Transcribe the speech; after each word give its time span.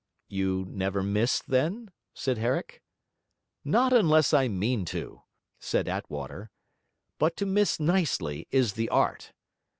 'You 0.29 0.65
never 0.67 1.03
miss, 1.03 1.43
then?' 1.43 1.91
said 2.15 2.39
Herrick. 2.39 2.81
'Not 3.63 3.93
unless 3.93 4.33
I 4.33 4.47
mean 4.47 4.83
to,' 4.83 5.21
said 5.59 5.87
Attwater. 5.87 6.49
'But 7.19 7.37
to 7.37 7.45
miss 7.45 7.79
nicely 7.79 8.47
is 8.49 8.73
the 8.73 8.89
art. 8.89 9.31